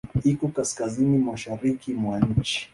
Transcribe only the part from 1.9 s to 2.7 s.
mwa nchi.